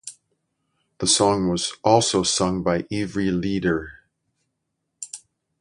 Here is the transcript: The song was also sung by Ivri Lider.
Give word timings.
The 0.97 1.05
song 1.05 1.49
was 1.49 1.73
also 1.83 2.23
sung 2.23 2.63
by 2.63 2.81
Ivri 2.91 3.29
Lider. 3.29 3.89